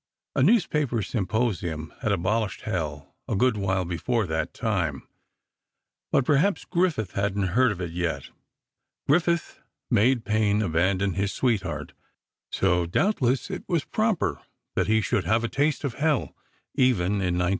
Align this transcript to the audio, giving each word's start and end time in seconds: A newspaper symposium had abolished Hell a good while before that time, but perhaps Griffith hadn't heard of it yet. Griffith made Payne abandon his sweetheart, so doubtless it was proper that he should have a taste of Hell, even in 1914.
A 0.35 0.41
newspaper 0.41 1.03
symposium 1.03 1.93
had 2.01 2.11
abolished 2.11 2.61
Hell 2.61 3.13
a 3.27 3.35
good 3.35 3.55
while 3.55 3.85
before 3.85 4.25
that 4.25 4.51
time, 4.51 5.07
but 6.11 6.25
perhaps 6.25 6.65
Griffith 6.65 7.11
hadn't 7.11 7.49
heard 7.53 7.71
of 7.71 7.79
it 7.79 7.91
yet. 7.91 8.31
Griffith 9.07 9.59
made 9.91 10.25
Payne 10.25 10.63
abandon 10.63 11.13
his 11.13 11.31
sweetheart, 11.33 11.93
so 12.51 12.87
doubtless 12.87 13.51
it 13.51 13.63
was 13.67 13.85
proper 13.85 14.41
that 14.73 14.87
he 14.87 15.01
should 15.01 15.25
have 15.25 15.43
a 15.43 15.47
taste 15.47 15.83
of 15.83 15.93
Hell, 15.93 16.33
even 16.73 17.07
in 17.21 17.37
1914. 17.37 17.49